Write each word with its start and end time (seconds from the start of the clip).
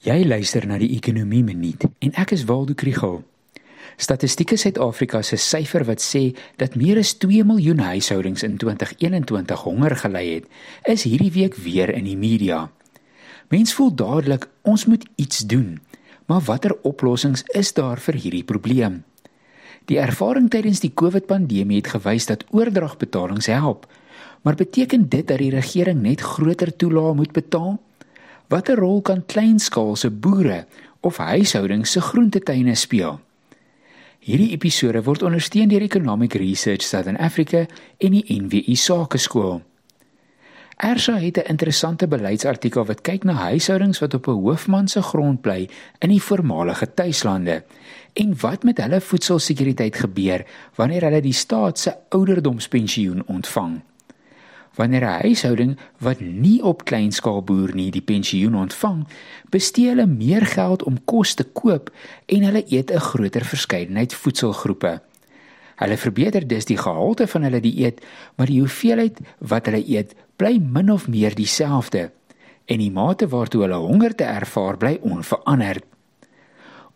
Jy 0.00 0.22
luister 0.24 0.64
na 0.64 0.78
die 0.80 0.94
Ekonomie 0.96 1.42
Minuut 1.44 1.82
en 2.00 2.14
ek 2.16 2.30
is 2.32 2.46
Waldo 2.48 2.72
Krugel. 2.72 3.18
Statistieke 4.00 4.56
Suid-Afrika 4.56 5.18
se 5.20 5.36
syfer 5.36 5.82
wat 5.84 6.00
sê 6.00 6.22
dat 6.56 6.72
meer 6.80 6.96
as 7.02 7.10
2 7.20 7.44
miljoen 7.44 7.82
huishoudings 7.84 8.40
in 8.46 8.54
2021 8.56 9.64
honger 9.66 9.94
gely 10.00 10.22
het, 10.30 10.46
is 10.88 11.04
hierdie 11.04 11.28
week 11.34 11.58
weer 11.60 11.92
in 11.92 12.08
die 12.08 12.16
media. 12.16 12.62
Mense 13.52 13.76
voel 13.76 13.92
dadelik 13.92 14.46
ons 14.64 14.86
moet 14.88 15.04
iets 15.20 15.44
doen. 15.44 15.76
Maar 16.32 16.48
watter 16.48 16.72
oplossings 16.80 17.44
is 17.52 17.74
daar 17.76 18.00
vir 18.00 18.16
hierdie 18.24 18.44
probleem? 18.48 19.02
Die 19.84 20.00
ervaring 20.00 20.48
tydens 20.48 20.80
die 20.80 20.94
COVID-pandemie 20.96 21.82
het 21.82 21.92
gewys 21.92 22.30
dat 22.32 22.48
oordragbetalings 22.56 23.52
help. 23.52 23.84
Maar 24.48 24.56
beteken 24.64 25.10
dit 25.12 25.28
dat 25.28 25.44
die 25.44 25.52
regering 25.52 26.00
net 26.00 26.24
groter 26.24 26.72
toelae 26.72 27.12
moet 27.20 27.36
betaal? 27.36 27.76
Watter 28.50 28.80
rol 28.82 28.98
kan 29.06 29.20
kleinskaalse 29.30 30.08
boere 30.10 30.64
of 31.06 31.20
huishoudings 31.22 31.92
se 31.94 32.00
groentetuine 32.02 32.72
speel? 32.74 33.20
Hierdie 34.26 34.50
episode 34.56 35.04
word 35.06 35.22
ondersteun 35.22 35.70
deur 35.70 35.84
Economic 35.86 36.34
Research 36.34 36.82
Southern 36.82 37.18
Africa 37.22 37.60
en 38.02 38.16
die 38.16 38.24
NWI 38.26 38.74
Sakeskool. 38.74 39.60
Ersa 40.82 41.14
het 41.22 41.38
'n 41.38 41.46
interessante 41.46 42.08
beleidsartikel 42.08 42.84
wat 42.84 43.04
kyk 43.06 43.24
na 43.24 43.32
huishoudings 43.32 44.00
wat 44.02 44.14
op 44.14 44.26
'n 44.26 44.42
hoofman 44.42 44.88
se 44.88 45.02
grond 45.02 45.40
bly 45.40 45.68
in 45.98 46.08
die 46.08 46.22
voormalige 46.22 46.94
tuislande 46.94 47.62
en 48.12 48.34
wat 48.40 48.62
met 48.62 48.78
hulle 48.78 49.00
voedselsekuriteit 49.00 49.96
gebeur 49.96 50.46
wanneer 50.74 51.02
hulle 51.02 51.20
die 51.20 51.32
staat 51.32 51.78
se 51.78 51.94
ouderdomspensioen 52.08 53.22
ontvang 53.26 53.80
wanneer 54.74 55.04
'n 55.04 55.20
huishouding 55.22 55.78
wat 55.98 56.20
nie 56.20 56.62
op 56.62 56.84
kleinskaal 56.84 57.42
boer 57.42 57.74
nie 57.74 57.90
die 57.90 58.02
pensioen 58.02 58.54
ontvang, 58.54 59.06
bestee 59.50 59.88
hulle 59.88 60.06
meer 60.06 60.46
geld 60.46 60.82
om 60.82 61.04
kos 61.04 61.34
te 61.34 61.44
koop 61.44 61.90
en 62.26 62.42
hulle 62.42 62.64
eet 62.68 62.90
'n 62.90 62.98
groter 62.98 63.44
verskeidenheid 63.44 64.14
voedselgroepe. 64.14 65.00
Hulle 65.76 65.96
verbeter 65.96 66.46
dus 66.46 66.64
die 66.64 66.76
gehalte 66.76 67.26
van 67.26 67.42
hulle 67.42 67.60
dieet, 67.60 68.00
maar 68.36 68.46
die 68.46 68.58
hoeveelheid 68.60 69.18
wat 69.38 69.66
hulle 69.66 69.88
eet 69.88 70.14
bly 70.36 70.58
min 70.60 70.92
of 70.92 71.08
meer 71.08 71.34
dieselfde 71.34 72.10
en 72.64 72.78
die 72.78 72.90
mate 72.90 73.28
waartoe 73.28 73.62
hulle 73.62 73.80
honger 73.80 74.14
te 74.14 74.24
ervaar 74.24 74.76
bly 74.76 74.98
onveranderd. 75.02 75.84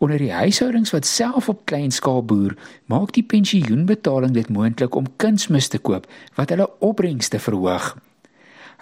Onder 0.04 0.20
die 0.20 0.32
huishoudings 0.32 0.90
wat 0.92 1.06
self 1.08 1.46
op 1.48 1.62
klein 1.64 1.92
skaal 1.94 2.24
boer, 2.28 2.52
maak 2.92 3.14
die 3.16 3.24
pensioenbetaling 3.24 4.34
dit 4.36 4.50
moontlik 4.52 4.96
om 4.98 5.06
kunsmis 5.16 5.70
te 5.72 5.78
koop 5.80 6.04
wat 6.36 6.52
hulle 6.52 6.66
opbrengste 6.84 7.40
verhoog. 7.40 7.94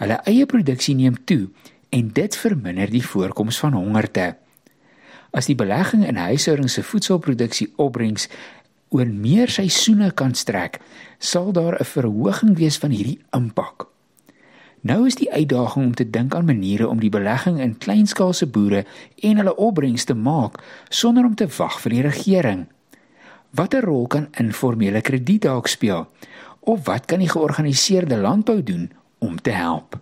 Hulle 0.00 0.16
eie 0.26 0.48
produksie 0.50 0.96
neem 0.98 1.20
toe 1.30 1.44
en 1.94 2.08
dit 2.16 2.38
verminder 2.42 2.90
die 2.90 3.04
voorkoms 3.06 3.60
van 3.62 3.78
hongerte. 3.78 4.32
As 5.30 5.46
die 5.46 5.58
belegging 5.58 6.02
in 6.08 6.18
huishoudings 6.18 6.74
se 6.80 6.82
voedselproduksie 6.90 7.70
opbrengs 7.76 8.26
oor 8.90 9.06
meer 9.06 9.52
seisoene 9.52 10.10
kan 10.10 10.34
strek, 10.34 10.80
sal 11.18 11.52
daar 11.52 11.78
'n 11.78 11.90
verhoging 11.94 12.58
wees 12.58 12.82
van 12.82 12.90
hierdie 12.90 13.20
impak. 13.30 13.81
Nou 14.82 15.06
is 15.06 15.14
die 15.14 15.30
uitdaging 15.30 15.84
om 15.84 15.94
te 15.94 16.08
dink 16.10 16.34
aan 16.34 16.44
maniere 16.44 16.88
om 16.88 16.98
die 16.98 17.10
belegging 17.10 17.60
in 17.62 17.78
kleinskaalse 17.78 18.48
boere 18.50 18.82
en 19.22 19.38
hulle 19.38 19.54
opbrengs 19.54 20.04
te 20.04 20.14
maak 20.18 20.58
sonder 20.88 21.24
om 21.28 21.36
te 21.38 21.46
wag 21.56 21.76
vir 21.84 21.94
die 21.94 22.02
regering. 22.08 22.64
Watter 23.54 23.86
rol 23.86 24.08
kan 24.10 24.26
informele 24.42 25.00
krediet 25.00 25.46
dalk 25.46 25.70
speel? 25.70 26.08
Of 26.60 26.86
wat 26.90 27.06
kan 27.06 27.22
die 27.22 27.30
georganiseerde 27.30 28.18
landbou 28.18 28.58
doen 28.62 28.90
om 29.18 29.38
te 29.38 29.54
help? 29.54 29.98